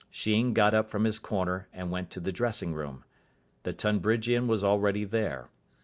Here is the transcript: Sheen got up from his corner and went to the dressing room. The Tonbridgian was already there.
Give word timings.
Sheen 0.09 0.53
got 0.53 0.73
up 0.73 0.89
from 0.89 1.03
his 1.03 1.19
corner 1.19 1.67
and 1.71 1.91
went 1.91 2.09
to 2.09 2.19
the 2.19 2.31
dressing 2.31 2.73
room. 2.73 3.03
The 3.61 3.71
Tonbridgian 3.71 4.47
was 4.47 4.63
already 4.63 5.03
there. 5.05 5.49